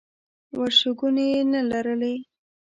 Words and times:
ورشوګانې 0.59 1.25
یې 1.31 1.41
نه 1.51 1.61
لرلې. 1.71 2.15